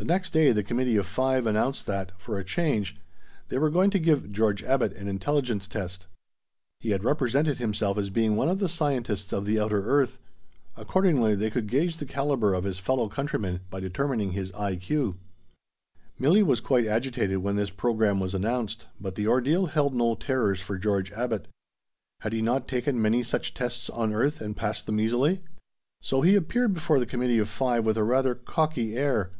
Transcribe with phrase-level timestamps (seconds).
[0.00, 2.96] The next day, the Committee of Five announced that, for a change,
[3.50, 6.08] they were going to give George Abbot an intelligence test.
[6.80, 10.18] He had represented himself as being one of the scientists of the outer earth;
[10.76, 14.74] accordingly, they could gauge the caliber of his fellow countrymen by determining his I.
[14.74, 15.20] Q.
[16.18, 20.60] Milli was quite agitated when this program was announced, but the ordeal held no terrors
[20.60, 21.46] for George Abbot.
[22.22, 25.44] Had he not taken many such tests on earth and passed them easily?
[26.00, 29.30] So he appeared before the Committee of Five with a rather cocky air.